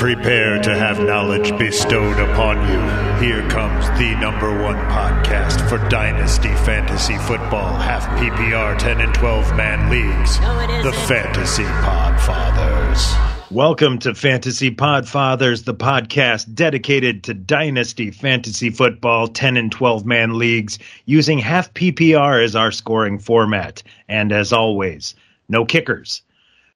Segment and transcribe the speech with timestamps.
[0.00, 3.22] Prepare to have knowledge bestowed upon you.
[3.22, 9.54] Here comes the number one podcast for Dynasty Fantasy Football, half PPR 10 and 12
[9.58, 10.38] man leagues,
[10.82, 13.50] the Fantasy Podfathers.
[13.50, 20.38] Welcome to Fantasy Podfathers, the podcast dedicated to Dynasty Fantasy Football 10 and 12 man
[20.38, 23.82] leagues using half PPR as our scoring format.
[24.08, 25.14] And as always,
[25.50, 26.22] no kickers.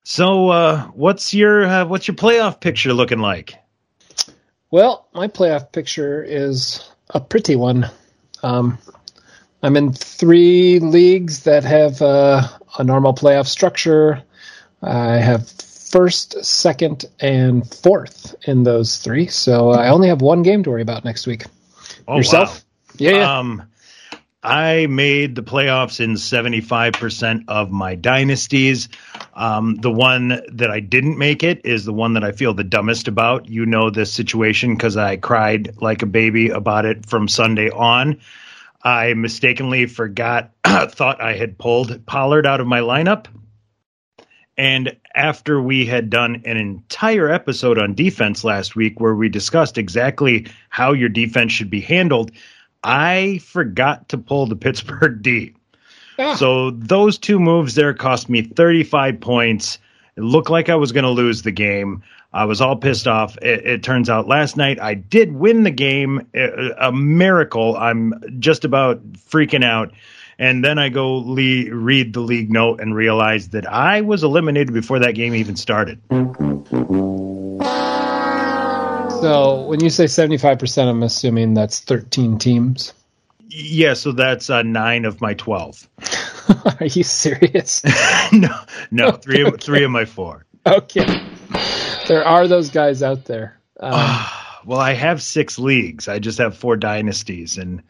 [0.04, 3.54] So, uh, what's your uh, what's your playoff picture looking like?
[4.70, 7.90] Well, my playoff picture is a pretty one.
[8.42, 8.76] Um,
[9.62, 12.46] I'm in three leagues that have uh,
[12.78, 14.22] a normal playoff structure.
[14.82, 20.62] I have first, second, and fourth in those three, so I only have one game
[20.64, 21.44] to worry about next week.
[22.06, 22.56] Oh, Yourself?
[22.56, 22.60] wow.
[22.98, 23.38] Yeah, yeah.
[23.38, 23.62] Um,
[24.44, 28.90] I made the playoffs in 75% of my dynasties.
[29.32, 32.62] Um, the one that I didn't make it is the one that I feel the
[32.62, 33.48] dumbest about.
[33.48, 38.20] You know this situation because I cried like a baby about it from Sunday on.
[38.82, 43.28] I mistakenly forgot, thought I had pulled Pollard out of my lineup.
[44.58, 49.78] And after we had done an entire episode on defense last week where we discussed
[49.78, 52.30] exactly how your defense should be handled,
[52.84, 55.54] I forgot to pull the Pittsburgh D.
[56.18, 56.34] Ah.
[56.36, 59.78] So those two moves there cost me 35 points.
[60.16, 62.02] It looked like I was going to lose the game.
[62.32, 63.36] I was all pissed off.
[63.38, 66.26] It, it turns out last night I did win the game.
[66.34, 67.76] A, a miracle.
[67.76, 69.92] I'm just about freaking out.
[70.38, 74.74] And then I go le- read the league note and realize that I was eliminated
[74.74, 76.00] before that game even started.
[79.24, 82.92] So when you say 75%, I'm assuming that's 13 teams.
[83.48, 85.88] Yeah, so that's uh, nine of my 12.
[86.80, 87.82] Are you serious?
[88.34, 88.54] no,
[88.90, 90.44] no, three of, three of my four.
[90.66, 91.26] okay.
[92.06, 93.58] There are those guys out there.
[93.80, 94.26] Um,
[94.66, 96.06] Well, I have six leagues.
[96.06, 97.82] I just have four dynasties, and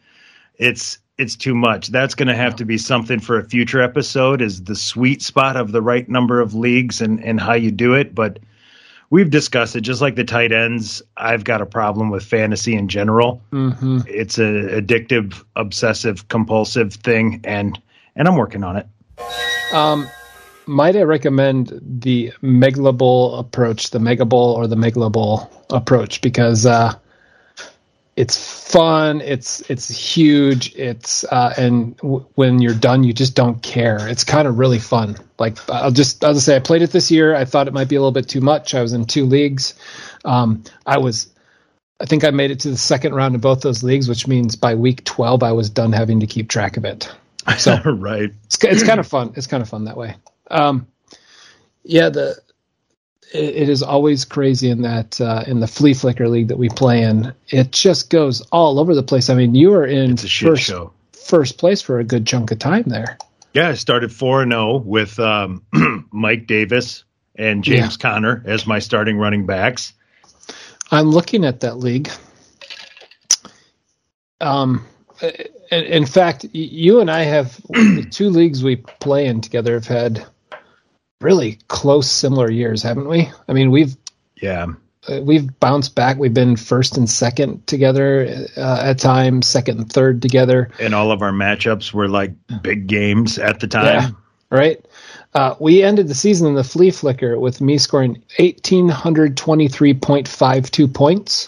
[0.55, 1.87] it's it's too much.
[1.87, 4.41] That's going to have to be something for a future episode.
[4.41, 7.93] Is the sweet spot of the right number of leagues and and how you do
[7.93, 8.15] it.
[8.15, 8.39] But
[9.09, 9.81] we've discussed it.
[9.81, 13.41] Just like the tight ends, I've got a problem with fantasy in general.
[13.51, 14.05] mhm.
[14.07, 17.79] It's a addictive, obsessive, compulsive thing, and
[18.15, 18.87] and I'm working on it.
[19.73, 20.07] Um,
[20.65, 26.93] might I recommend the Megalobol approach, the Megabol or the Megalobol approach, because uh,
[28.15, 33.61] it's fun, it's it's huge, it's uh, and w- when you're done, you just don't
[33.61, 34.07] care.
[34.07, 35.17] It's kind of really fun.
[35.37, 37.35] Like I'll just I'll just say I played it this year.
[37.35, 38.73] I thought it might be a little bit too much.
[38.73, 39.73] I was in two leagues.
[40.23, 41.31] Um, I was.
[41.99, 44.57] I think I made it to the second round of both those leagues, which means
[44.57, 47.09] by week 12 I was done having to keep track of it.
[47.57, 48.31] So right.
[48.45, 49.33] it's it's kind of fun.
[49.35, 50.15] It's kind of fun that way.
[50.49, 50.87] Um,
[51.83, 52.37] yeah, the
[53.33, 56.69] it, it is always crazy in that uh, in the flea flicker league that we
[56.69, 57.33] play in.
[57.49, 59.29] It just goes all over the place.
[59.29, 60.93] I mean, you were in It's a shit first show.
[61.13, 63.17] first place for a good chunk of time there.
[63.53, 65.63] Yeah, I started 4 and 0 with um,
[66.11, 67.03] Mike Davis
[67.35, 69.93] and James Conner as my starting running backs.
[70.91, 72.09] I'm looking at that league.
[74.41, 74.85] Um,
[75.71, 79.87] in, in fact, you and I have the two leagues we play in together have
[79.87, 80.25] had
[81.21, 83.29] really close, similar years, haven't we?
[83.47, 83.95] I mean, we've
[84.41, 84.67] Yeah.
[85.07, 86.17] uh, we've bounced back.
[86.17, 90.69] We've been first and second together uh, at times, second and third together.
[90.79, 93.85] And all of our matchups were like big games at the time.
[93.85, 94.09] Yeah.
[94.49, 94.85] Right.
[95.33, 101.47] Uh, we ended the season in the flea flicker with me scoring 1,823.52 points.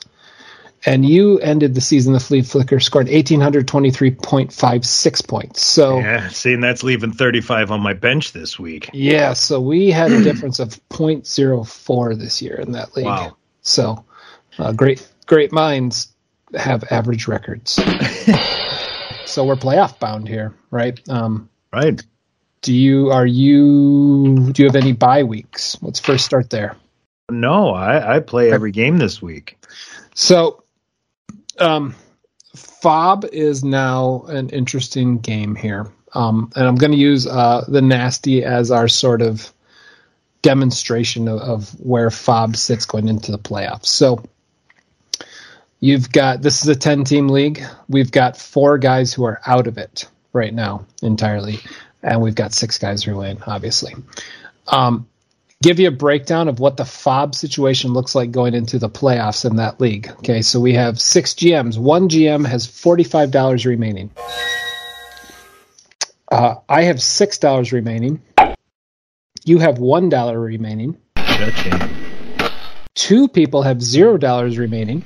[0.87, 5.65] And you ended the season the flea flicker scored 1,823.56 points.
[5.65, 6.05] So, yeah.
[6.05, 8.89] Yeah, seeing that's leaving 35 on my bench this week.
[8.93, 13.05] Yeah, so we had a difference of 0.04 this year in that league.
[13.05, 13.35] Wow.
[13.61, 14.05] So,
[14.57, 16.07] uh, great, great minds
[16.55, 17.73] have average records.
[19.25, 20.97] so we're playoff bound here, right?
[21.09, 22.01] Um, Right.
[22.61, 25.77] do you are you do you have any bye weeks?
[25.81, 26.77] Let's first start there.
[27.29, 29.57] No, I, I play every game this week.
[30.15, 30.63] So,
[31.59, 31.95] um,
[32.55, 37.81] Fob is now an interesting game here, um, and I'm going to use uh, the
[37.81, 39.51] nasty as our sort of
[40.41, 43.87] demonstration of, of where Fob sits going into the playoffs.
[43.87, 44.23] So,
[45.79, 47.63] you've got this is a 10 team league.
[47.87, 51.59] We've got four guys who are out of it right now entirely,
[52.01, 53.95] and we've got six guys who win, obviously.
[54.67, 55.07] Um,
[55.61, 59.49] give you a breakdown of what the fob situation looks like going into the playoffs
[59.49, 60.09] in that league.
[60.19, 61.77] Okay, so we have six GMs.
[61.77, 64.11] One GM has forty-five dollars remaining.
[66.31, 68.21] Uh, I have six dollars remaining.
[69.45, 70.97] You have one dollar remaining.
[71.15, 71.89] Cha-ching.
[72.95, 75.03] Two people have zero dollars remaining,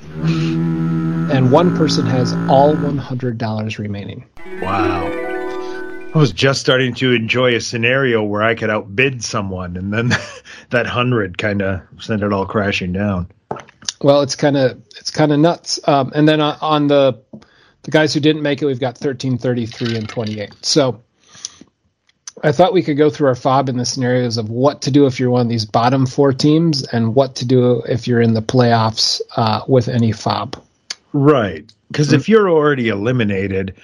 [1.31, 4.25] and one person has all one hundred dollars remaining.
[4.62, 5.31] Wow.
[6.13, 10.09] I was just starting to enjoy a scenario where I could outbid someone, and then
[10.69, 13.29] that hundred kind of sent it all crashing down.
[14.01, 15.79] Well, it's kind of it's kind of nuts.
[15.87, 17.21] Um, and then on, on the
[17.83, 20.53] the guys who didn't make it, we've got thirteen, thirty-three, and 28.
[20.61, 21.01] So
[22.43, 25.05] I thought we could go through our fob in the scenarios of what to do
[25.05, 28.33] if you're one of these bottom four teams and what to do if you're in
[28.33, 30.61] the playoffs uh, with any fob.
[31.13, 31.71] Right.
[31.87, 32.15] Because mm-hmm.
[32.17, 33.75] if you're already eliminated,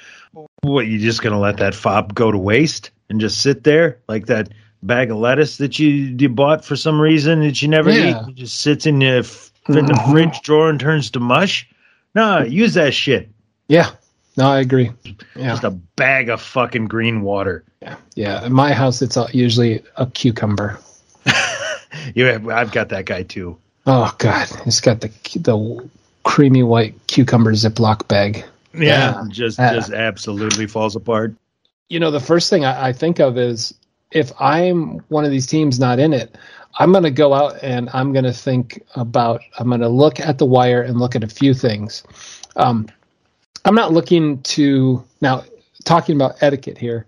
[0.62, 4.00] what, you just going to let that fob go to waste and just sit there
[4.08, 4.50] like that
[4.84, 8.22] bag of lettuce that you, you bought for some reason that you never yeah.
[8.22, 8.30] eat?
[8.30, 10.12] It just sits in, your, in the mm-hmm.
[10.12, 11.70] fridge drawer and turns to mush?
[12.14, 13.30] No, use that shit.
[13.68, 13.92] Yeah.
[14.38, 14.92] No, I agree.
[15.36, 15.50] Yeah.
[15.50, 17.64] Just a bag of fucking green water.
[17.82, 18.46] Yeah, yeah.
[18.46, 20.80] In my house, it's usually a cucumber.
[22.16, 23.58] yeah, I've got that guy too.
[23.88, 25.90] Oh God, it's got the the
[26.24, 28.46] creamy white cucumber Ziploc bag.
[28.78, 31.36] Yeah, just uh, just absolutely falls apart.
[31.90, 33.74] You know, the first thing I, I think of is
[34.12, 36.38] if I'm one of these teams not in it,
[36.80, 39.42] I'm going to go out and I'm going to think about.
[39.58, 42.04] I'm going to look at the wire and look at a few things.
[42.56, 42.88] Um,
[43.66, 45.44] I'm not looking to now
[45.84, 47.06] talking about etiquette here.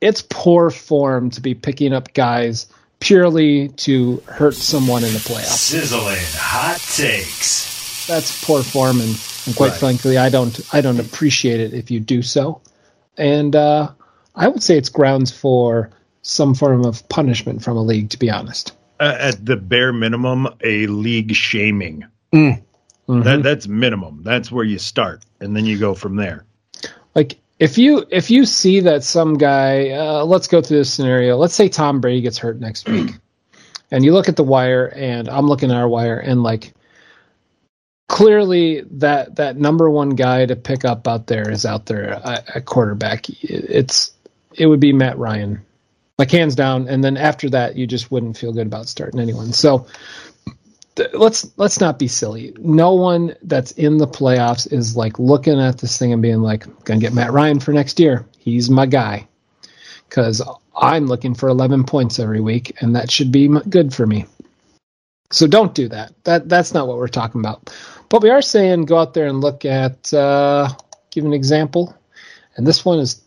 [0.00, 2.66] It's poor form to be picking up guys
[3.00, 5.58] purely to hurt someone in the playoffs.
[5.58, 7.75] Sizzling hot takes.
[8.06, 9.78] That's poor form, and, and quite right.
[9.78, 12.60] frankly, I don't I don't appreciate it if you do so.
[13.16, 13.92] And uh,
[14.34, 15.90] I would say it's grounds for
[16.22, 18.72] some form of punishment from a league, to be honest.
[18.98, 22.04] Uh, at the bare minimum, a league shaming.
[22.32, 22.62] Mm.
[23.08, 23.22] Mm-hmm.
[23.22, 24.22] That that's minimum.
[24.22, 26.44] That's where you start, and then you go from there.
[27.14, 31.36] Like if you if you see that some guy, uh, let's go through this scenario.
[31.36, 33.12] Let's say Tom Brady gets hurt next week,
[33.90, 36.72] and you look at the wire, and I'm looking at our wire, and like
[38.08, 42.64] clearly that that number one guy to pick up out there is out there at
[42.64, 43.26] quarterback.
[43.42, 44.12] It's
[44.52, 45.64] it would be Matt Ryan,
[46.18, 46.88] like hands down.
[46.88, 49.52] And then after that, you just wouldn't feel good about starting anyone.
[49.52, 49.86] So
[51.12, 52.54] let's let's not be silly.
[52.58, 56.84] No one that's in the playoffs is like looking at this thing and being like,
[56.84, 58.26] "Gonna get Matt Ryan for next year.
[58.38, 59.28] He's my guy."
[60.08, 60.40] Because
[60.76, 64.26] I'm looking for 11 points every week, and that should be good for me.
[65.32, 66.12] So don't do that.
[66.24, 67.70] That that's not what we're talking about.
[68.08, 70.12] But we are saying go out there and look at.
[70.12, 70.68] Uh,
[71.10, 71.96] give an example,
[72.56, 73.22] and this one is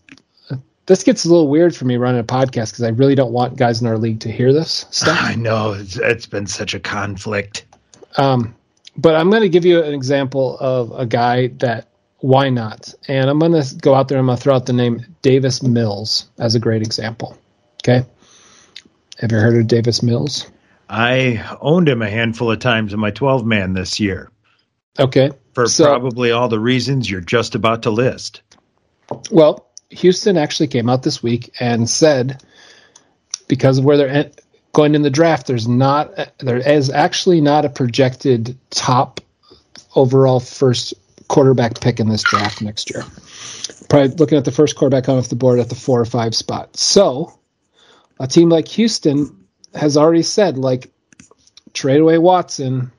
[0.89, 3.57] this gets a little weird for me running a podcast because I really don't want
[3.57, 5.19] guys in our league to hear this stuff.
[5.21, 7.65] I know it's, it's been such a conflict.
[8.17, 8.55] Um,
[8.97, 11.89] but I'm going to give you an example of a guy that
[12.21, 12.91] why not?
[13.07, 14.17] And I'm going to go out there.
[14.17, 17.37] and I'm going to throw out the name Davis Mills as a great example.
[17.83, 18.03] Okay,
[19.19, 20.49] have you heard of Davis Mills?
[20.89, 24.31] I owned him a handful of times in my 12 man this year.
[24.97, 28.41] Okay, for so, probably all the reasons you're just about to list.
[29.31, 32.43] Well, Houston actually came out this week and said
[33.47, 34.31] because of where they're
[34.73, 39.21] going in the draft, there's not there is actually not a projected top
[39.95, 40.93] overall first
[41.27, 43.03] quarterback pick in this draft next year.
[43.89, 46.77] Probably looking at the first quarterback off the board at the four or five spot.
[46.77, 47.39] So
[48.19, 50.91] a team like Houston has already said like
[51.73, 52.91] trade away Watson.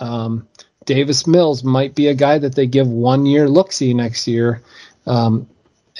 [0.00, 0.48] Um,
[0.84, 4.62] Davis Mills might be a guy that they give one year look see next year.
[5.06, 5.48] Um,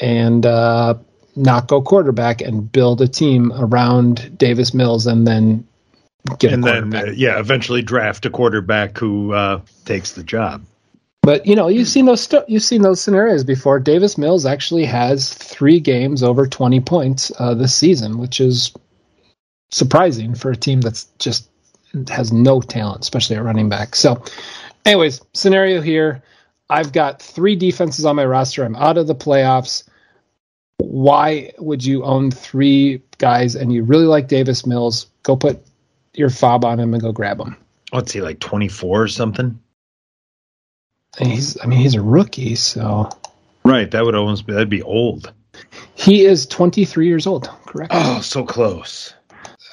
[0.00, 0.95] and uh,
[1.37, 5.67] not go quarterback and build a team around Davis Mills and then
[6.38, 10.64] get and then uh, yeah, eventually draft a quarterback who uh, takes the job.
[11.23, 13.81] But you know, you've seen those st- you've seen those scenarios before.
[13.81, 18.73] Davis Mills actually has three games over twenty points uh, this season, which is
[19.71, 21.49] surprising for a team that's just
[22.09, 23.95] has no talent, especially at running back.
[23.95, 24.23] So,
[24.85, 26.23] anyways, scenario here.
[26.69, 28.64] I've got three defenses on my roster.
[28.64, 29.85] I'm out of the playoffs.
[30.79, 35.07] Why would you own three guys and you really like Davis Mills?
[35.23, 35.64] Go put
[36.14, 37.57] your fob on him and go grab him.
[37.93, 39.61] Let's see, like 24 or something.
[41.19, 43.09] And he's, I mean, he's a rookie, so.
[43.64, 45.33] Right, that would almost be, that'd be old.
[45.95, 47.93] He is 23 years old, correct?
[47.95, 49.14] Oh, so close.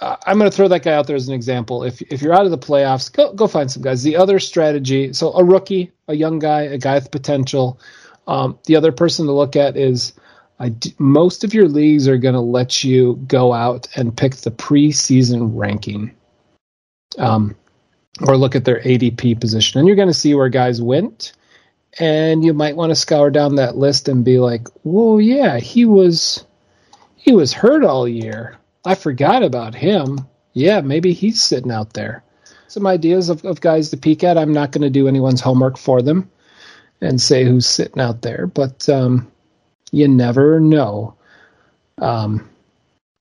[0.02, 1.84] I'm going to throw that guy out there as an example.
[1.84, 4.02] If if you're out of the playoffs, go go find some guys.
[4.02, 7.80] The other strategy, so a rookie, a young guy, a guy with potential.
[8.28, 10.14] Um, the other person to look at is
[11.00, 15.52] most of your leagues are going to let you go out and pick the preseason
[15.54, 16.16] ranking,
[17.18, 17.56] um,
[18.22, 21.34] or look at their ADP position, and you're going to see where guys went.
[22.00, 25.86] And you might want to scour down that list and be like, "Well, yeah, he
[25.86, 26.46] was
[27.18, 30.28] he was hurt all year." I forgot about him.
[30.54, 32.24] Yeah, maybe he's sitting out there.
[32.68, 34.38] some ideas of, of guys to peek at.
[34.38, 36.32] I'm not going to do anyone's homework for them
[37.02, 39.32] and say who's sitting out there, but um,
[39.92, 41.16] you never know.
[41.98, 42.50] Um,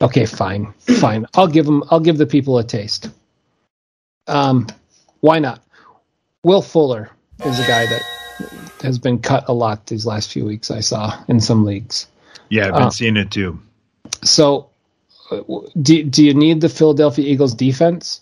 [0.01, 1.27] okay, fine, fine.
[1.35, 1.83] I'll give them.
[1.91, 3.11] I'll give the people a taste.
[4.27, 4.69] Um,
[5.21, 5.63] why not?
[6.45, 7.11] Will Fuller
[7.45, 8.03] is a guy that
[8.83, 10.71] has been cut a lot these last few weeks.
[10.71, 12.07] I saw in some leagues.
[12.49, 13.61] Yeah, I've been uh, seeing it too.
[14.23, 14.70] So,
[15.81, 18.21] do do you need the Philadelphia Eagles defense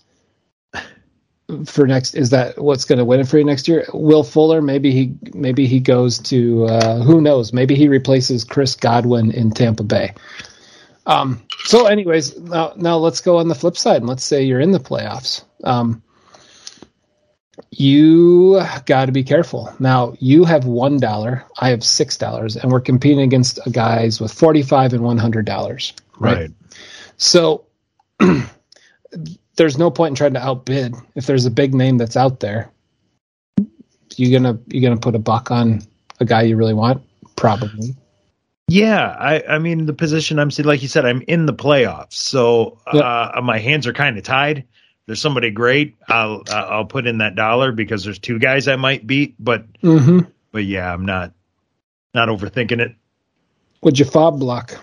[1.64, 2.14] for next?
[2.14, 3.86] Is that what's going to win it for you next year?
[3.92, 4.60] Will Fuller?
[4.60, 7.52] Maybe he maybe he goes to uh, who knows?
[7.52, 10.14] Maybe he replaces Chris Godwin in Tampa Bay.
[11.06, 14.60] Um, so, anyways, now now let's go on the flip side and let's say you're
[14.60, 15.42] in the playoffs.
[15.64, 16.02] Um,
[17.70, 19.74] you got to be careful.
[19.78, 25.02] Now, you have $1, I have $6, and we're competing against guys with 45 and
[25.02, 25.92] $100.
[26.18, 26.36] Right.
[26.36, 26.50] right.
[27.18, 27.66] So
[29.56, 30.94] there's no point in trying to outbid.
[31.14, 32.70] If there's a big name that's out there,
[34.16, 35.82] you gonna you gonna put a buck on
[36.20, 37.02] a guy you really want?
[37.36, 37.94] Probably.
[38.66, 42.80] Yeah, I, I mean the position I'm like you said, I'm in the playoffs, so
[42.92, 43.04] yep.
[43.04, 44.64] uh, my hands are kind of tied
[45.08, 49.06] there's somebody great, I'll I'll put in that dollar because there's two guys I might
[49.06, 49.36] beat.
[49.40, 50.20] But mm-hmm.
[50.52, 51.32] but yeah, I'm not
[52.12, 52.94] not overthinking it.
[53.80, 54.78] Would you fob block?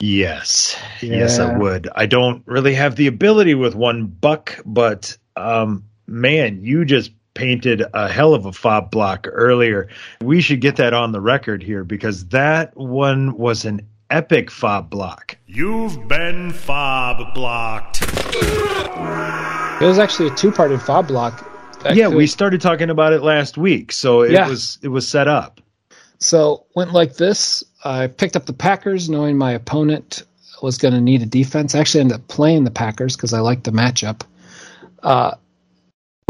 [0.00, 1.18] Yes, yeah.
[1.18, 1.88] yes, I would.
[1.94, 7.84] I don't really have the ability with one buck, but um, man, you just painted
[7.94, 9.88] a hell of a fob block earlier.
[10.22, 14.90] We should get that on the record here because that one was an epic fob
[14.90, 15.36] block.
[15.46, 18.02] You've been fob blocked.
[18.02, 21.46] It was actually a two-parted fob block.
[21.94, 24.48] yeah, we started talking about it last week, so it yeah.
[24.48, 25.60] was it was set up.
[26.18, 27.64] So went like this.
[27.84, 30.24] I picked up the Packers, knowing my opponent
[30.62, 31.74] was going to need a defense.
[31.74, 34.22] I actually ended up playing the Packers because I liked the matchup.
[35.02, 35.36] Uh,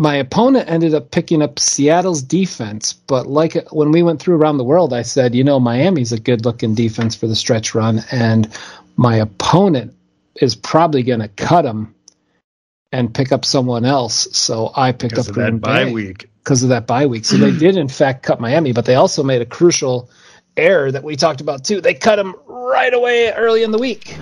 [0.01, 4.57] my opponent ended up picking up Seattle's defense, but like when we went through around
[4.57, 8.03] the world, I said, you know, Miami's a good looking defense for the stretch run,
[8.11, 8.49] and
[8.97, 9.95] my opponent
[10.35, 11.95] is probably going to cut them
[12.93, 14.29] and pick up someone else.
[14.33, 17.25] So I picked because up Green Bay bye week because of that bye week.
[17.25, 20.09] So they did in fact cut Miami, but they also made a crucial
[20.57, 21.81] error that we talked about too.
[21.81, 24.17] They cut him right away early in the week.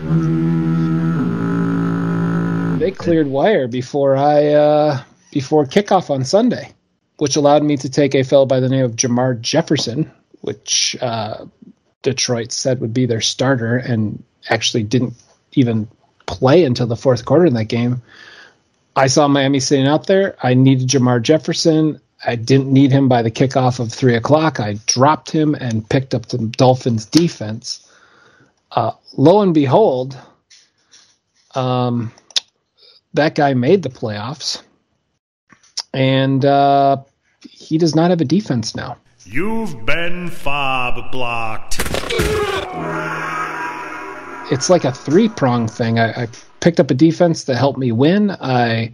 [2.78, 6.72] They cleared wire before I uh, before kickoff on Sunday,
[7.16, 10.10] which allowed me to take a fellow by the name of Jermar Jefferson,
[10.42, 11.46] which uh,
[12.02, 15.14] Detroit said would be their starter and actually didn't
[15.52, 15.88] even
[16.26, 18.02] play until the fourth quarter in that game.
[18.94, 20.36] I saw Miami sitting out there.
[20.42, 22.00] I needed Jermar Jefferson.
[22.24, 24.58] I didn't need him by the kickoff of three o'clock.
[24.60, 27.84] I dropped him and picked up the Dolphins defense.
[28.72, 30.18] Uh, lo and behold,
[31.54, 32.12] um,
[33.14, 34.62] that guy made the playoffs
[35.94, 36.98] and uh,
[37.48, 38.96] he does not have a defense now.
[39.24, 41.80] You've been fob blocked.
[44.50, 45.98] It's like a three prong thing.
[45.98, 46.28] I, I
[46.60, 48.30] picked up a defense that helped me win.
[48.30, 48.92] I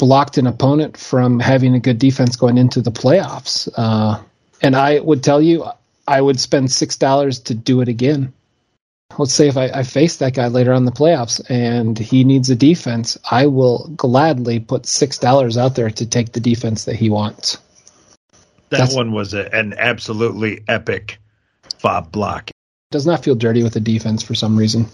[0.00, 3.68] blocked an opponent from having a good defense going into the playoffs.
[3.76, 4.20] Uh,
[4.60, 5.64] and I would tell you,
[6.08, 8.32] I would spend six dollars to do it again
[9.18, 12.50] let's say if I, I, face that guy later on the playoffs and he needs
[12.50, 16.96] a defense, I will gladly put six dollars out there to take the defense that
[16.96, 17.58] he wants.
[18.70, 21.18] That That's, one was a, an absolutely epic
[21.78, 22.50] fob block.
[22.90, 24.86] Does not feel dirty with the defense for some reason.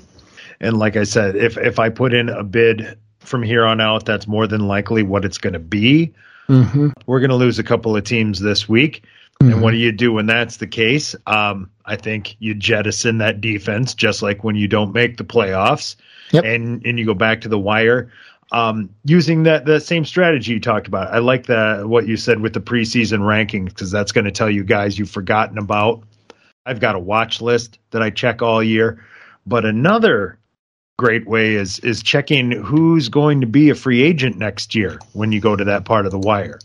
[0.60, 4.04] And like I said, if if I put in a bid from here on out,
[4.04, 6.14] that's more than likely what it's going to be.
[6.48, 6.90] Mm-hmm.
[7.06, 9.04] We're going to lose a couple of teams this week.
[9.40, 9.52] Mm-hmm.
[9.52, 11.14] And what do you do when that's the case?
[11.26, 15.96] Um, I think you jettison that defense, just like when you don't make the playoffs,
[16.32, 16.44] yep.
[16.44, 18.10] and and you go back to the wire.
[18.52, 21.12] Um, using that the same strategy you talked about.
[21.12, 24.48] I like the what you said with the preseason rankings because that's going to tell
[24.48, 26.02] you guys you've forgotten about.
[26.64, 29.04] I've got a watch list that I check all year,
[29.46, 30.38] but another
[30.96, 35.32] great way is is checking who's going to be a free agent next year when
[35.32, 36.58] you go to that part of the wire.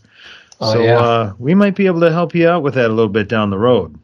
[0.60, 0.98] Oh, so yeah.
[0.98, 3.50] uh, we might be able to help you out with that a little bit down
[3.50, 3.98] the road.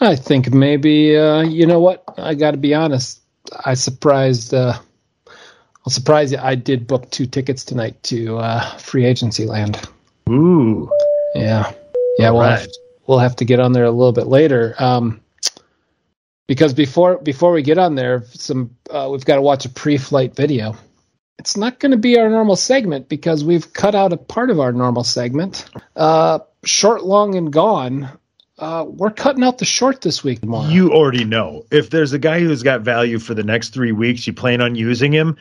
[0.00, 3.20] I think maybe uh, you know what I got to be honest.
[3.64, 4.52] I surprised.
[4.52, 4.78] Uh,
[5.28, 6.38] I'll surprise you.
[6.38, 9.88] I did book two tickets tonight to uh, free agency land.
[10.28, 10.90] Ooh,
[11.34, 11.72] yeah,
[12.18, 12.28] yeah.
[12.28, 12.60] All we'll right.
[12.60, 12.68] have,
[13.06, 14.74] we'll have to get on there a little bit later.
[14.78, 15.20] Um,
[16.46, 20.34] because before before we get on there, some uh, we've got to watch a pre-flight
[20.34, 20.76] video
[21.38, 24.60] it's not going to be our normal segment because we've cut out a part of
[24.60, 25.68] our normal segment.
[25.94, 28.08] Uh, short, long, and gone.
[28.58, 30.40] Uh, we're cutting out the short this week.
[30.40, 30.68] Tomorrow.
[30.68, 34.26] You already know if there's a guy who's got value for the next three weeks,
[34.26, 35.36] you plan on using him.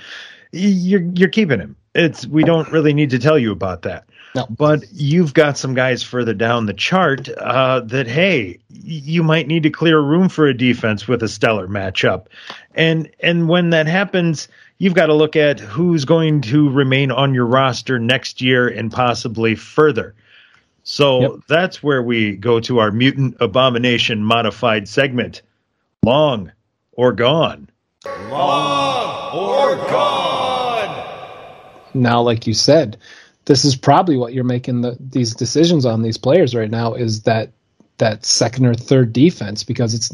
[0.51, 1.75] You're you're keeping him.
[1.93, 4.05] It's we don't really need to tell you about that.
[4.35, 4.45] No.
[4.49, 9.63] But you've got some guys further down the chart uh, that hey, you might need
[9.63, 12.25] to clear room for a defense with a stellar matchup,
[12.73, 17.33] and and when that happens, you've got to look at who's going to remain on
[17.33, 20.13] your roster next year and possibly further.
[20.83, 21.31] So Yep.
[21.47, 25.41] that's where we go to our mutant abomination modified segment,
[26.03, 26.51] long
[26.91, 27.69] or gone.
[28.29, 31.07] Long or Gone.
[31.93, 32.97] Now, like you said,
[33.45, 37.23] this is probably what you're making the, these decisions on these players right now is
[37.23, 37.51] that
[37.97, 40.13] that second or third defense because it's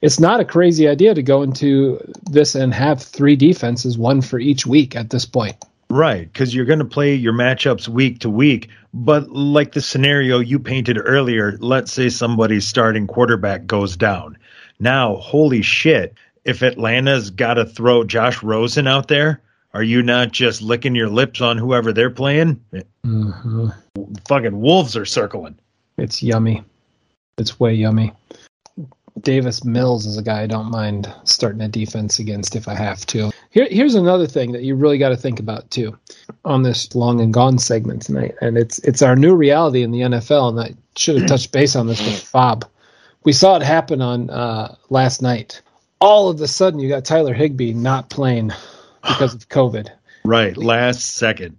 [0.00, 2.00] it's not a crazy idea to go into
[2.30, 5.56] this and have three defenses, one for each week at this point.
[5.90, 8.70] Right, because you're going to play your matchups week to week.
[8.94, 14.38] But like the scenario you painted earlier, let's say somebody's starting quarterback goes down.
[14.78, 16.14] Now, holy shit,
[16.44, 21.08] if Atlanta's got to throw Josh Rosen out there, are you not just licking your
[21.08, 22.60] lips on whoever they're playing?
[24.28, 25.58] Fucking wolves are circling.
[25.96, 26.64] It's yummy.
[27.38, 28.12] It's way yummy.
[29.20, 33.04] Davis Mills is a guy I don't mind starting a defense against if I have
[33.06, 33.30] to.
[33.50, 35.98] Here, here's another thing that you really got to think about too
[36.44, 40.00] on this long and gone segment tonight, and it's it's our new reality in the
[40.00, 40.50] NFL.
[40.50, 42.64] And I should have touched base on this with Bob.
[43.24, 45.60] We saw it happen on uh, last night.
[46.00, 48.52] All of a sudden, you got Tyler Higbee not playing
[49.02, 49.88] because of COVID.
[50.24, 51.56] Right, last second.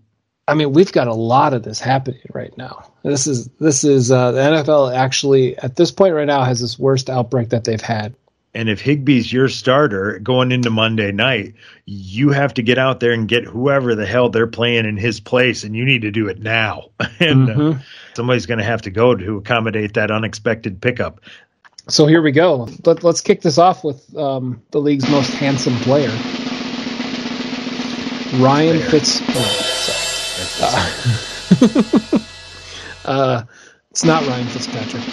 [0.47, 2.91] I mean, we've got a lot of this happening right now.
[3.03, 6.77] This is this is uh, the NFL actually at this point right now has this
[6.77, 8.15] worst outbreak that they've had.
[8.53, 11.53] And if Higbee's your starter going into Monday night,
[11.85, 15.21] you have to get out there and get whoever the hell they're playing in his
[15.21, 16.89] place, and you need to do it now.
[17.19, 17.81] and uh, Mhm.
[18.13, 21.21] somebody's going to have to go to accommodate that unexpected pickup.
[21.87, 22.67] So here we go.
[22.85, 26.11] Let, let's kick this off with um, the league's most handsome player,
[28.39, 28.89] Ryan Player.
[28.89, 29.21] Fitz.
[29.29, 29.43] oh,
[31.59, 32.21] sorry.
[33.03, 33.43] Uh,
[33.89, 35.03] it's not Ryan Fitzpatrick.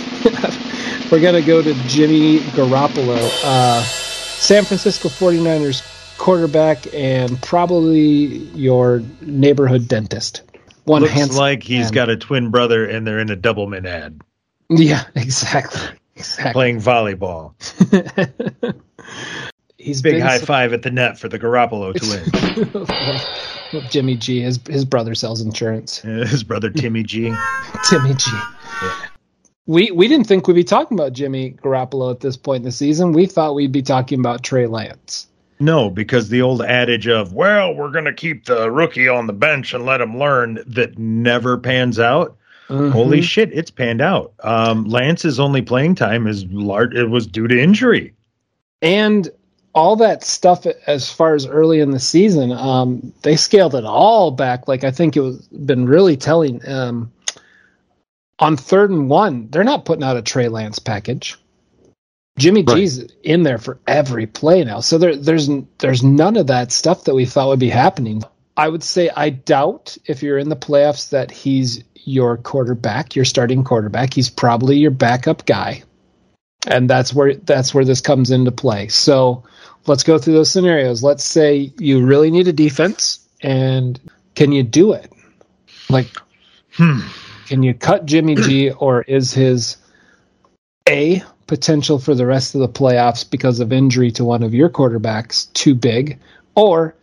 [1.11, 5.83] We're going to go to Jimmy Garoppolo, uh, San Francisco 49ers
[6.19, 10.42] quarterback, and probably your neighborhood dentist.
[10.85, 11.92] One Looks handsome like he's man.
[11.92, 14.21] got a twin brother, and they're in a doublemint ad
[14.69, 15.81] Yeah, exactly.
[16.16, 16.53] Exactly.
[16.53, 17.55] playing volleyball.
[19.79, 23.85] He's Big high so- five at the net for the Garoppolo to win.
[23.91, 25.99] Jimmy G, his his brother sells insurance.
[26.03, 27.33] His brother Timmy G.
[27.88, 28.31] Timmy G.
[29.67, 32.73] We we didn't think we'd be talking about Jimmy Garoppolo at this point in the
[32.73, 33.12] season.
[33.12, 35.27] We thought we'd be talking about Trey Lance.
[35.61, 39.33] No, because the old adage of, well, we're going to keep the rookie on the
[39.33, 42.37] bench and let him learn that never pans out.
[42.69, 43.25] Holy Mhm.
[43.25, 44.33] shit, it's panned out.
[44.45, 46.95] Um, Lance's only playing time is large.
[46.95, 48.14] It was due to injury.
[48.81, 49.29] and
[49.79, 54.33] all that stuff as far as early in the season, um, they scaled it all
[54.33, 54.67] back.
[54.67, 56.67] Like I think it was been really telling.
[56.69, 57.12] Um,
[58.41, 61.37] on third and one, they're not putting out a Trey Lance package.
[62.38, 62.77] Jimmy Right.
[62.77, 67.05] G's in there for every play now, so there, there's there's none of that stuff
[67.05, 68.23] that we thought would be happening.
[68.57, 73.25] I would say I doubt if you're in the playoffs that he's your quarterback, your
[73.25, 74.14] starting quarterback.
[74.14, 75.83] He's probably your backup guy,
[76.67, 78.88] and that's where that's where this comes into play.
[78.88, 79.45] So
[79.88, 81.03] let's go through those scenarios.
[81.03, 83.98] Let's say you really need a defense, and
[84.35, 85.12] can you do it?
[85.88, 86.09] Like,
[86.72, 87.01] Hmm.
[87.46, 89.77] can you cut Jimmy G, or is his
[90.88, 94.68] a potential for the rest of the playoffs because of injury to one of your
[94.68, 96.18] quarterbacks too big,
[96.55, 96.94] or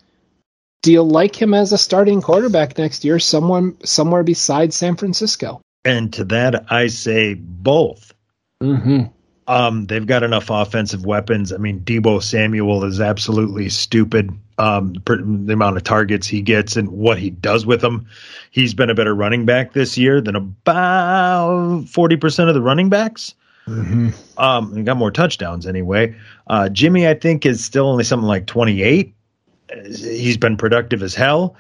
[0.84, 5.62] do you like him as a starting quarterback next year, someone somewhere besides San Francisco?
[5.84, 8.14] And to that, I say both.
[8.62, 9.06] Mm-hmm.
[9.48, 11.54] Um, they've got enough offensive weapons.
[11.54, 14.32] I mean, Deebo Samuel is absolutely stupid.
[14.58, 18.08] Um, the amount of targets he gets and what he does with them.
[18.52, 22.90] He's been a better running back this year than about forty percent of the running
[22.90, 23.36] backs.
[23.68, 24.10] Mm-hmm.
[24.38, 26.16] Um, got more touchdowns anyway.
[26.48, 29.14] Uh, Jimmy, I think, is still only something like 28.
[29.72, 31.56] Uh, He's been productive as hell.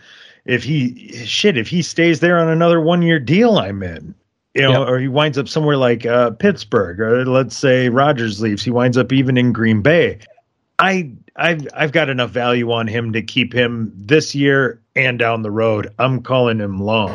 [0.45, 4.13] If he shit, if he stays there on another one year deal, I'm in.
[4.55, 4.89] You know, Yep.
[4.89, 8.97] or he winds up somewhere like uh, Pittsburgh, or let's say Rodgers leaves, he winds
[8.97, 10.19] up even in Green Bay.
[10.79, 15.41] I I've I've got enough value on him to keep him this year and down
[15.41, 15.93] the road.
[15.99, 17.09] I'm calling him long.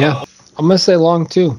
[0.00, 0.24] Yeah,
[0.56, 1.56] I'm gonna say long too.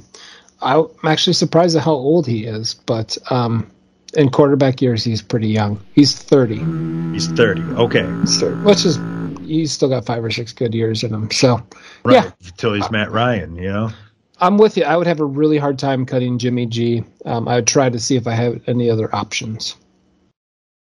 [0.62, 3.72] I'm actually surprised at how old he is, but um,
[4.16, 5.80] in quarterback years, he's pretty young.
[5.94, 7.62] He's 30, He's 30.
[7.62, 8.06] Okay.
[8.26, 8.56] thirty.
[8.64, 9.00] which is
[9.48, 11.32] he's still got five or six good years in him.
[11.32, 11.62] So
[12.04, 12.16] Right.
[12.26, 12.32] Yeah.
[12.46, 13.92] Until he's Matt Ryan, you know?
[14.40, 14.84] I'm with you.
[14.84, 17.04] I would have a really hard time cutting Jimmy G.
[17.26, 19.76] Um, I would try to see if I have any other options.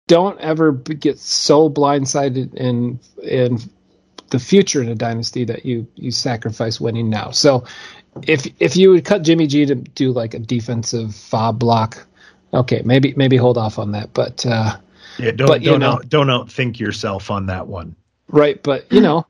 [0.07, 3.59] Don't ever get so blindsided in in
[4.31, 7.31] the future in a dynasty that you you sacrifice winning now.
[7.31, 7.65] So
[8.23, 12.07] if if you would cut Jimmy G to do like a defensive fob block,
[12.53, 14.13] okay, maybe maybe hold off on that.
[14.13, 14.77] But uh,
[15.19, 17.95] yeah, don't but, don't know- out, don't outthink yourself on that one.
[18.29, 19.27] right, but you know,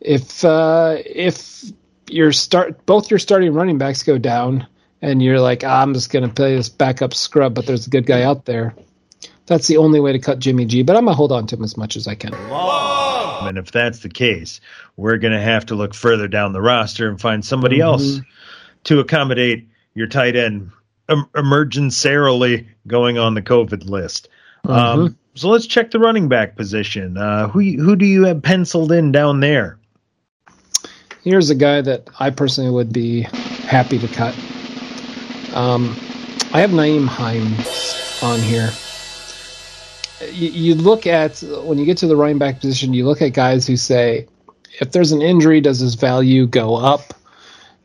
[0.00, 1.72] if uh, if
[2.08, 4.66] your start both your starting running backs go down
[5.02, 8.06] and you're like, "Ah, I'm just gonna play this backup scrub, but there's a good
[8.06, 8.74] guy out there.
[9.46, 11.64] That's the only way to cut Jimmy G, but I'm gonna hold on to him
[11.64, 12.32] as much as I can.
[13.46, 14.60] And if that's the case,
[14.96, 18.20] we're going to have to look further down the roster and find somebody else
[18.84, 20.70] to accommodate your tight end
[21.08, 24.28] em- emergencarily going on the COVID list.
[24.66, 27.18] Um, so let's check the running back position.
[27.18, 29.78] Uh, who who do you have penciled in down there?
[31.24, 34.34] Here's a guy that I personally would be happy to cut.
[35.54, 35.96] Um,
[36.52, 38.70] I have Nyheim Hines on here.
[40.30, 43.30] You, you look at when you get to the running back position, you look at
[43.32, 44.28] guys who say,
[44.80, 47.14] if there's an injury, does his value go up?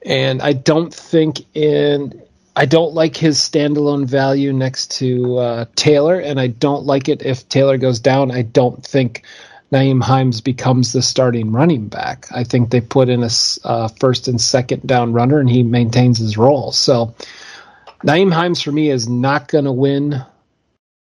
[0.06, 2.22] And I don't think in
[2.58, 7.22] I don't like his standalone value next to uh, Taylor, and I don't like it
[7.22, 8.32] if Taylor goes down.
[8.32, 9.24] I don't think
[9.72, 12.28] Nyheim Hines becomes the starting running back.
[12.32, 13.30] I think they put in a
[13.64, 16.72] uh, first and second down runner, and he maintains his role.
[16.72, 17.14] So
[18.04, 20.24] Nyheim Hines for me is not going to win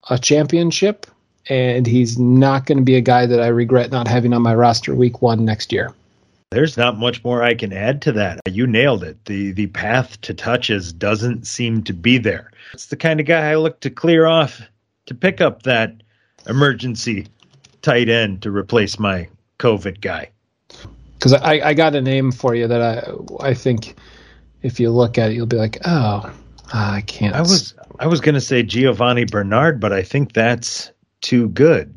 [0.10, 1.06] a championship,
[1.50, 4.56] and he's not going to be a guy that I regret not having on my
[4.56, 5.94] roster week one next year.
[6.52, 8.40] There's not much more I can add to that.
[8.50, 9.26] You nailed it.
[9.26, 12.52] The the path to touches doesn't seem to be there.
[12.74, 14.62] It's the kind of guy I look to clear off
[15.08, 15.96] to pick up that
[16.48, 17.28] emergency
[17.86, 20.30] tight end to replace my COVID guy.
[21.14, 23.96] because I, I got a name for you that I I think
[24.64, 26.34] if you look at it you'll be like oh
[26.74, 30.34] ah, I can't I was I was going to say Giovani Bernard, but I think
[30.34, 31.94] that's too good.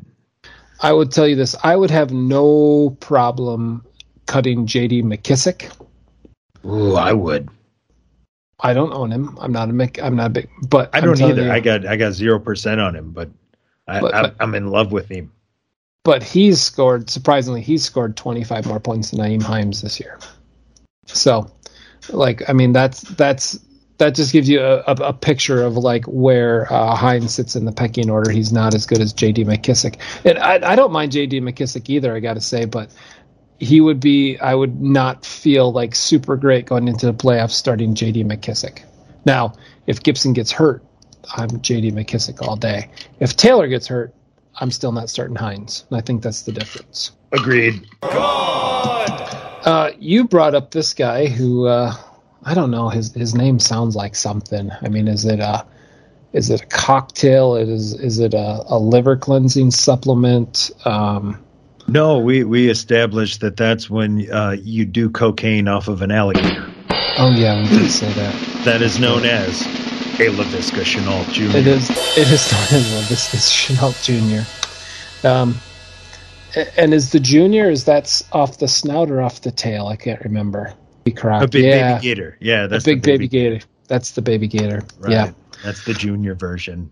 [0.81, 3.83] I would tell you this I would have no problem
[4.27, 5.75] cutting JD McKissic
[6.65, 7.49] Ooh, I would.
[8.59, 11.19] I don't own him I'm not a Mc, I'm not a big but I don't
[11.19, 11.45] either.
[11.45, 13.29] you- I got I got zero percent on him, but,
[13.87, 15.31] I, But- but- I'm in love with him.
[16.03, 20.17] But he's scored surprisingly he's scored 25 more points than Nyheim Hines this year
[21.05, 21.51] so
[22.09, 23.59] like I mean that's that's
[23.99, 27.65] that just gives you a, a, a picture of like where uh, Hines sits in
[27.65, 28.31] the pecking order.
[28.31, 29.43] He's not as good as J.D.
[29.43, 31.41] McKissic, and I, I don't mind J.D.
[31.41, 32.15] McKissic either.
[32.15, 32.89] I got to say, but
[33.59, 34.39] he would be.
[34.39, 38.23] I would not feel like super great going into the playoffs starting J.D.
[38.23, 38.83] McKissic.
[39.25, 39.53] Now,
[39.85, 40.81] if Gibson gets hurt,
[41.35, 41.91] I'm J.D.
[41.91, 42.89] McKissic all day.
[43.19, 44.15] If Taylor gets hurt,
[44.59, 47.11] I'm still not starting Hines, and I think that's the difference.
[47.31, 47.85] Agreed.
[48.01, 51.93] Uh, you brought up this guy who uh,
[52.43, 54.71] I don't know his his name sounds like something.
[54.81, 55.65] I mean, is it a
[56.33, 57.55] is it a cocktail?
[57.55, 60.71] It is is it a, a liver cleansing supplement?
[60.85, 61.43] Um,
[61.87, 66.65] No, we we established that that's when uh, you do cocaine off of an alligator.
[67.17, 68.63] oh yeah, we did say that.
[68.65, 69.61] That is known as
[70.19, 71.57] a Laviska Shenault Jr.
[71.57, 74.45] It is it is not well, this is Shenault Junior.
[75.23, 75.55] Um,
[76.75, 79.87] and is the junior is that's off the snout or off the tail?
[79.87, 80.73] I can't remember.
[81.05, 81.45] Be correct.
[81.45, 82.37] A big yeah, baby gator.
[82.41, 83.65] Yeah, a that's big the baby, gator.
[83.87, 84.83] That's the baby gator.
[84.99, 85.11] Right.
[85.11, 85.31] Yeah.
[85.63, 86.91] That's the junior version.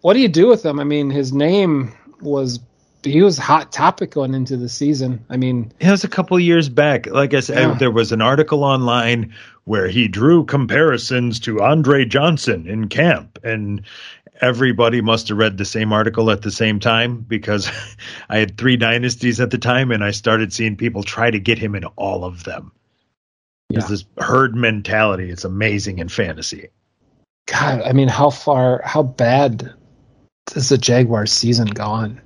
[0.00, 0.80] What do you do with him?
[0.80, 2.58] I mean, his name was
[3.04, 5.24] he was hot topic going into the season.
[5.30, 7.06] I mean, It was a couple years back.
[7.06, 7.74] Like I said, Yeah.
[7.74, 9.34] there was an article online
[9.64, 13.82] where he drew comparisons to Andre Johnson in camp, and
[14.40, 17.70] everybody must have read the same article at the same time because
[18.28, 21.58] I had three dynasties at the time, and I started seeing people try to get
[21.58, 22.72] him in all of them.
[23.70, 23.86] Yeah.
[23.86, 25.30] this herd mentality.
[25.30, 26.68] It's amazing in fantasy.
[27.46, 29.72] God, I mean, how far, how bad
[30.54, 32.20] has the Jaguars season gone?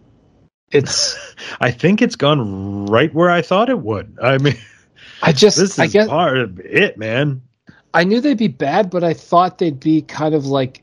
[0.71, 1.17] It's
[1.61, 4.19] I think it's gone right where I thought it would.
[4.23, 4.57] I mean,
[5.23, 7.43] I just this is I guess part of it, man.
[7.95, 10.83] I knew they'd be bad, but I thought they'd be kind of like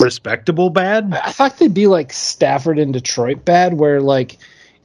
[0.00, 1.14] Respectable bad.
[1.14, 4.38] I thought they'd be like Stafford and Detroit bad, where like,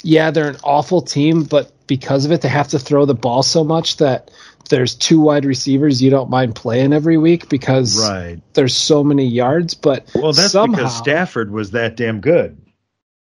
[0.03, 3.41] yeah, they're an awful team, but because of it, they have to throw the ball
[3.41, 4.29] so much that
[4.69, 8.39] there's two wide receivers you don't mind playing every week because Right.
[8.53, 9.73] there's so many yards.
[9.73, 12.58] But Well, that's somehow, because Stafford was that damn good.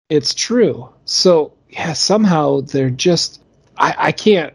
[0.09, 0.89] It's true.
[1.05, 3.41] So yeah, somehow they're just
[3.77, 4.53] I, I can't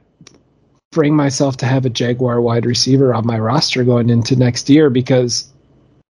[0.92, 4.90] bring myself to have a Jaguar wide receiver on my roster going into next year
[4.90, 5.48] because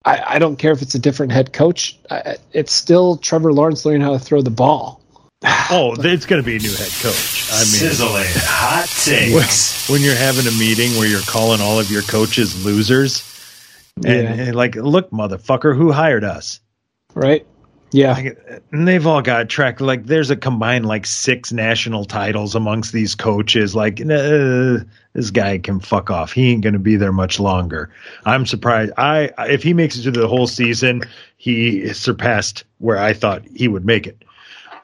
[0.04, 1.98] I, I don't care if it's a different head coach.
[2.10, 5.00] I, it's still Trevor Lawrence learning how to throw the ball.
[5.74, 7.48] Oh, it's going to be a new head coach.
[7.50, 9.88] I mean, Sizzling hot when, takes.
[9.88, 13.24] when you're having a meeting where you're calling all of your coaches losers,
[13.96, 14.44] and, Yeah.
[14.44, 16.60] and like, look, motherfucker, who hired us?
[17.14, 17.46] Right?
[17.92, 18.12] Yeah.
[18.12, 19.80] Like, and they've all got track.
[19.80, 23.74] Like, there's a combined like six national titles amongst these coaches.
[23.74, 24.78] Like, uh,
[25.12, 26.32] this guy can fuck off.
[26.32, 27.90] He ain't going to be there much longer.
[28.24, 28.92] I'm surprised.
[28.96, 31.02] I if he makes it through the whole season,
[31.36, 34.24] he surpassed where I thought he would make it.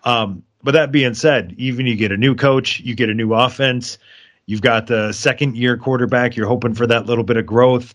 [0.04, 3.32] Um, but that being said, even you get a new coach, you get a new
[3.32, 3.96] offense.
[4.46, 6.36] You've got the second year quarterback.
[6.36, 7.94] You're hoping for that little bit of growth.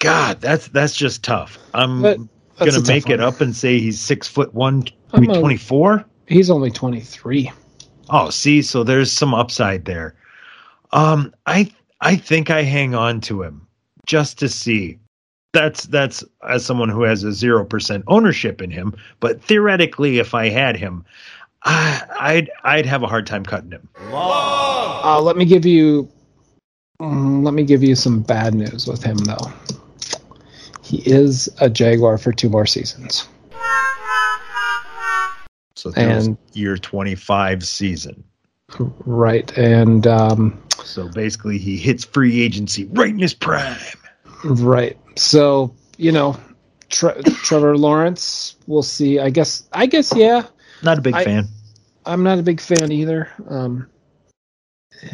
[0.00, 1.58] God, that's that's just tough.
[1.72, 2.18] I'm But
[2.60, 5.56] that's gonna a tough make it up and say he's six foot one, I'm twenty
[5.56, 6.04] four.
[6.26, 7.50] He's only 23.
[8.08, 10.14] Oh, see, so there's some upside there.
[10.92, 13.66] Um, I I think I hang on to him
[14.06, 14.98] just to see.
[15.52, 18.94] That's that's as someone who has a zero percent ownership in him.
[19.18, 21.04] But theoretically, if I had him,
[21.64, 23.88] I, I'd I'd have a hard time cutting him.
[24.12, 26.08] Uh, let me give you
[27.00, 29.52] mm, let me give you some bad news with him though.
[30.90, 33.28] He is a Jaguar for two more seasons.
[35.76, 38.24] So And- year twenty five season.
[38.78, 39.56] Right.
[39.56, 43.78] And um, So basically, he hits free agency right in his prime.
[44.44, 44.98] right.
[45.16, 46.36] So, you know,
[46.88, 49.20] Tre- Trevor Lawrence, we'll see.
[49.20, 50.42] I guess I guess yeah.
[50.82, 51.46] Not a big I- fan.
[52.04, 53.28] I'm not a big fan either.
[53.48, 53.86] Um,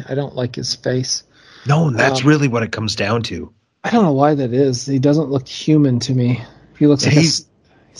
[0.09, 1.21] I don't like his face.
[1.67, 3.53] No, that's um, really what it comes down to.
[3.87, 4.85] I don't know why that is.
[4.85, 6.43] He doesn't look human to me.
[6.77, 7.45] He looks like a, He's-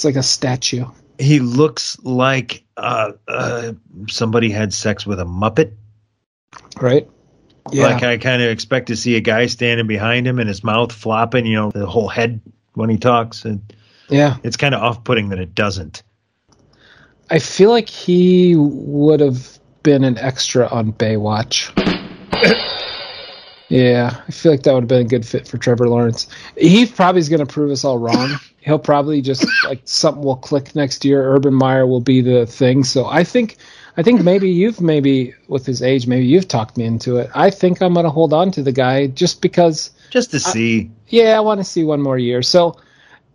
[0.03, 0.85] like a statue.
[1.17, 3.73] He looks like uh, uh,
[4.09, 5.71] somebody had sex with a muppet.
[6.79, 7.09] Right?
[7.71, 7.87] Yeah.
[7.87, 10.91] Like I kind of expect to see a guy standing behind him and his mouth
[10.91, 12.41] flopping, you know, the whole head
[12.73, 13.45] when he talks.
[13.45, 13.73] And
[14.09, 14.37] yeah.
[14.43, 16.03] it's kind of off-putting that it doesn't.
[17.31, 21.71] I feel like he would have been an extra on Baywatch.
[23.69, 26.27] yeah, I feel like that would have been a good fit for Trevor Lawrence.
[26.57, 28.39] He probably is going to prove us all wrong.
[28.59, 31.33] He'll probably just like something will click next year.
[31.33, 32.83] Urban Meyer will be the thing.
[32.83, 33.57] So I think,
[33.95, 37.29] I think maybe you've maybe with his age, maybe you've talked me into it.
[37.33, 40.91] I think I'm going to hold on to the guy just because Just to see.
[41.07, 42.41] yeah, I want to see one more year.
[42.41, 42.77] So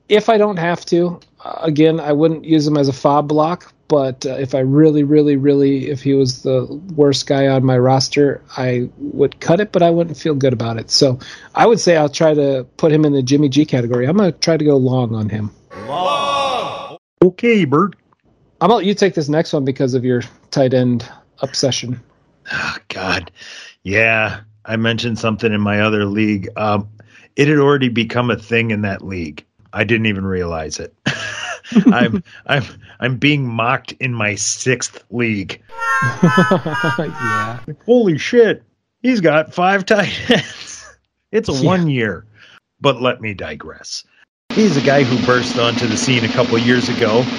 [0.09, 3.73] if I don't have to, again, I wouldn't use him as a fob block.
[3.89, 7.77] But uh, if I really, really, really, if he was the worst guy on my
[7.77, 10.91] roster, I would cut it, but I wouldn't feel good about it.
[10.91, 11.19] So
[11.55, 14.07] I would say I'll try to put him in the Jimmy G category.
[14.07, 15.51] I'm going to try to go long on him.
[15.87, 16.97] Long.
[17.23, 17.95] Okay, Bert.
[18.63, 21.07] How about you take this next one because of your tight end
[21.41, 22.01] obsession?
[22.51, 23.31] Oh, God.
[23.83, 26.49] Yeah, I mentioned something in my other league.
[26.57, 26.89] Um,
[27.37, 29.45] it had already become a thing in that league.
[29.73, 30.95] I didn't even realize it.
[31.93, 32.65] I'm I'm
[33.01, 35.63] I'm being mocked in my sixth league.
[36.23, 37.59] yeah.
[37.87, 38.63] Holy shit.
[39.03, 40.87] He's got five tight ends.
[41.33, 41.63] It's a Yeah.
[41.67, 42.25] one year.
[42.81, 44.05] But let me digress.
[44.55, 47.31] He's a guy who burst onto the scene a couple years ago,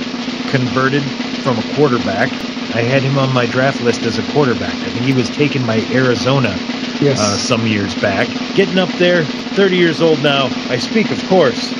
[0.47, 2.39] converted from a quarterback.
[2.71, 4.83] I had him on my draft list as a quarterback.
[4.83, 6.57] I think he was taken by Arizona
[7.01, 7.19] Yes.
[7.19, 8.29] uh, some years back.
[8.55, 10.49] Getting up there, 30 years old now.
[10.69, 11.75] I speak, of course,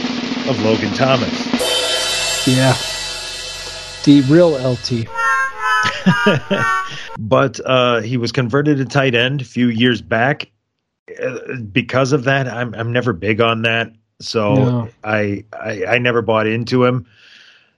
[0.45, 1.47] of Logan Thomas.
[2.47, 2.77] Yeah.
[4.05, 5.07] The real LT.
[7.19, 10.49] but uh, he was converted to tight end a few years back.
[11.21, 13.93] Uh, Because of that, I'm I'm never big on that.
[14.19, 14.89] So No.
[15.03, 17.05] I, I I never bought into him.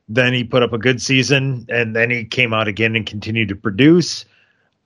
[0.08, 3.49] Then he put up a good season, and then he came out again and continued
[3.49, 4.25] to produce.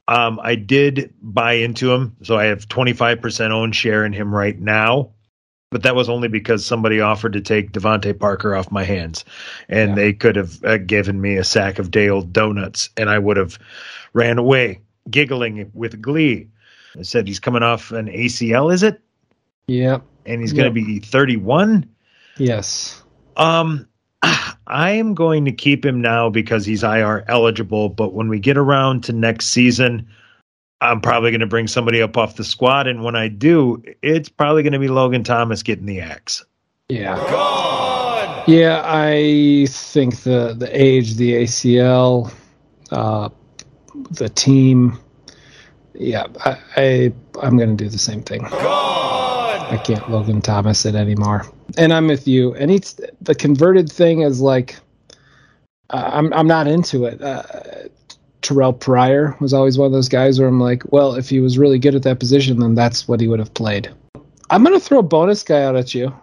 [0.08, 4.60] Um, I did buy into him, so I have 25% own share in him right
[4.60, 5.12] now.
[5.72, 9.24] But that was only because somebody offered to take DeVante Parker off my hands,
[9.68, 9.96] and Yeah.
[9.96, 13.38] they could have uh, given me a sack of day old donuts, and I would
[13.38, 13.60] have
[14.14, 14.80] ran away,
[15.12, 16.48] giggling with glee.
[16.98, 19.00] I said he's coming off an ACL, is it?
[19.68, 20.02] Yep.
[20.26, 20.82] And he's going Yeah.
[20.82, 21.86] to be 31.
[22.38, 23.04] Yes.
[23.38, 23.88] Um,
[24.24, 27.90] I am going to keep him now because he's IR eligible.
[27.90, 30.08] But when we get around to next season,
[30.82, 34.30] I'm probably going to bring somebody up off the squad, and when I do, it's
[34.30, 36.44] probably going to be Logan Thomas getting the axe.
[36.88, 37.18] Yeah.
[38.48, 42.34] Yeah, I think the the age, the ACL,
[42.92, 43.30] uh,
[44.10, 44.98] the team.
[45.94, 47.14] Yeah, I, I
[47.44, 48.46] I'm gonna do the same thing.
[48.46, 51.46] I can't Logan Thomas it anymore.
[51.78, 52.56] And I'm with you.
[52.56, 54.78] And it's the converted thing is like,
[55.92, 57.22] uh, I'm I'm not into it.
[57.22, 57.44] Uh,
[58.42, 61.58] Terrelle Pryor was always one of those guys where I'm like, well, if he was
[61.58, 63.90] really good at that position, then that's what he would have played.
[64.50, 66.14] I'm gonna throw a bonus guy out at you.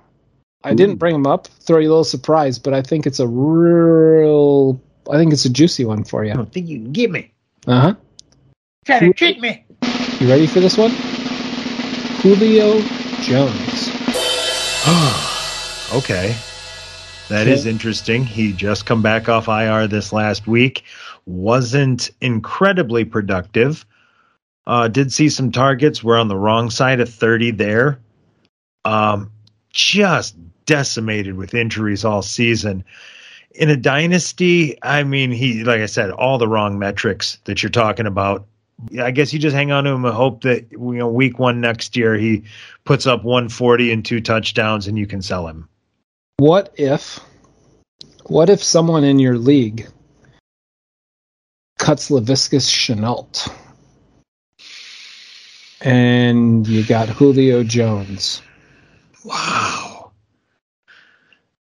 [0.64, 3.28] I didn't bring him up, throw you a little surprise, but I think it's a
[3.28, 4.80] real.
[5.08, 6.32] I think it's a juicy one for you.
[6.32, 7.30] I don't think you can get me.
[7.68, 7.94] Uh huh.
[8.84, 9.64] Try to trick me.
[10.18, 10.90] You ready for this one?
[12.20, 12.80] Julio
[13.20, 13.90] Jones.
[15.94, 16.36] okay.
[17.28, 18.24] That is interesting.
[18.24, 20.84] He just come back off IR this last week.
[21.26, 23.84] Wasn't incredibly productive.
[24.66, 26.02] Uh, did see some targets.
[26.02, 28.00] We're on the wrong side of 30 there.
[28.84, 29.30] Um,
[29.70, 30.36] just
[30.66, 32.84] decimated with injuries all season.
[33.52, 37.70] In a dynasty, I mean, he, like I said, all the wrong metrics that you're
[37.70, 38.46] talking about.
[39.00, 41.62] I guess you just hang on to him and hope that you know week one
[41.62, 42.44] next year he
[42.84, 45.66] puts up 140 and two touchdowns and you can sell him.
[46.36, 47.18] What if,
[48.24, 49.88] what if someone in your league
[51.78, 53.50] cuts Laviska Shenault
[55.80, 58.42] and you got Julio Jones?
[59.24, 60.12] Wow.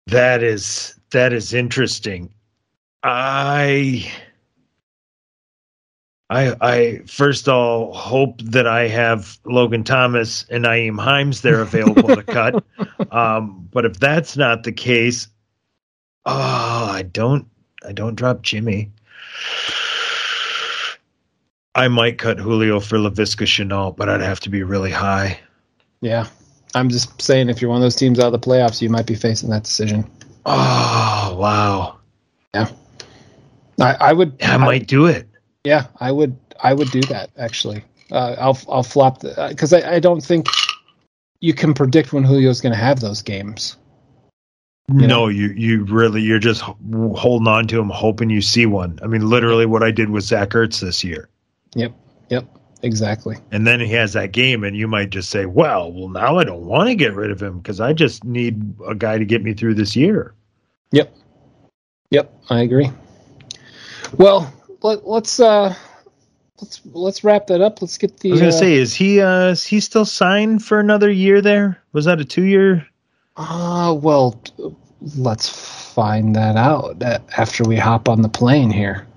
[0.07, 2.33] That is that is interesting.
[3.03, 4.11] I
[6.29, 11.61] I I first of all hope that I have Logan Thomas and Nyheim Hines there
[11.61, 12.63] available to cut.
[13.11, 15.27] Um, but if that's not the case,
[16.25, 17.47] oh, I don't
[17.87, 18.91] I don't drop Jimmy.
[21.75, 25.39] I might cut Julio for Laviska Shenault, but I'd have to be really high.
[26.01, 26.27] Yeah.
[26.75, 29.05] I'm just saying, if you're one of those teams out of the playoffs, you might
[29.05, 30.09] be facing that decision.
[30.45, 31.97] Oh wow!
[32.53, 32.69] Yeah,
[33.79, 34.35] I, I would.
[34.43, 35.27] I might do it.
[35.63, 36.37] Yeah, I would.
[36.61, 37.83] I would do that actually.
[38.11, 40.47] Uh, I'll I'll flop because I, I don't think
[41.39, 43.77] you can predict when Julio's going to have those games.
[44.89, 45.27] You no, know?
[45.29, 48.99] you you really you're just holding on to him, hoping you see one.
[49.01, 51.29] I mean, literally, what I did with Zach Ertz this year.
[51.75, 51.93] Yep.
[52.29, 52.45] Yep.
[52.81, 53.37] Exactly.
[53.51, 56.43] And then he has that game, and you might just say, "Well, well, now I
[56.43, 59.43] don't want to get rid of him because I just need a guy to get
[59.43, 60.33] me through this year."
[60.91, 61.15] Yep.
[62.11, 62.33] Yep.
[62.49, 62.91] I agree.
[64.17, 65.73] Well, let, us uh
[66.61, 67.81] let's let's wrap that up.
[67.81, 68.29] Let's get the.
[68.29, 71.41] I was gonna uh, say, is he uh is he still signed for another year?
[71.41, 72.87] There was that a two year?
[73.37, 74.41] Ah, uh, well,
[75.17, 77.01] let's find that out
[77.37, 79.07] after we hop on the plane here.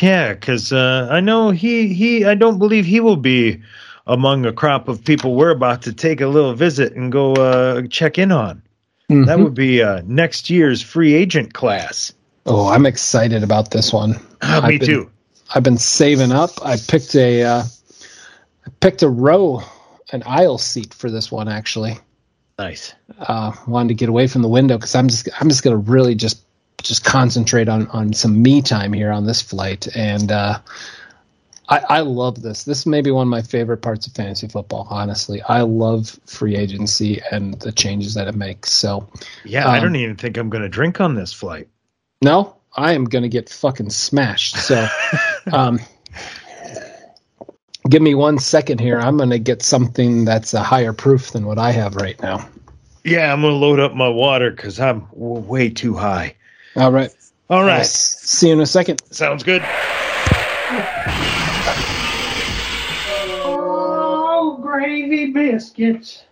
[0.00, 2.24] Yeah, because uh, I know he he.
[2.24, 3.62] I don't believe he will be
[4.06, 7.82] among a crop of people we're about to take a little visit and go uh,
[7.88, 8.62] check in on.
[9.10, 9.24] Mm-hmm.
[9.24, 12.12] That would be uh, next year's free agent class.
[12.46, 14.20] Oh, I'm excited about this one.
[14.64, 15.10] Me been, too.
[15.54, 16.50] I've been saving up.
[16.64, 17.62] I picked a uh,
[18.66, 19.62] I picked a row,
[20.12, 21.98] an aisle seat for this one actually.
[22.58, 22.94] Nice.
[23.18, 26.14] Uh, wanted to get away from the window because I'm just I'm just gonna really
[26.14, 26.44] just
[26.82, 30.30] just concentrate on on some me time here on this flight and.
[30.32, 30.58] uh
[31.70, 32.64] I, I love this.
[32.64, 34.88] This may be one of my favorite parts of fantasy football.
[34.90, 38.72] Honestly, I love free agency and the changes that it makes.
[38.72, 39.08] So,
[39.44, 41.68] yeah, um, I don't even think I'm going to drink on this flight.
[42.22, 44.56] No, I am going to get fucking smashed.
[44.56, 44.84] So,
[45.52, 45.78] um,
[47.88, 48.98] give me one second here.
[48.98, 52.48] I'm going to get something that's a higher proof than what I have right now.
[53.04, 56.34] Yeah, I'm going to load up my water because I'm w- way too high.
[56.76, 57.10] All right.
[57.48, 57.84] All right.
[57.86, 59.02] see you in a second.
[59.10, 59.62] Sounds good.
[63.42, 66.24] Oh, gravy biscuits.